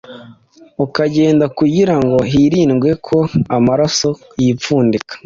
ukagenda 0.85 1.45
kugirango 1.57 2.17
hirindwe 2.31 2.89
ko 3.05 3.17
amaraso 3.57 4.09
yipfundika. 4.41 5.13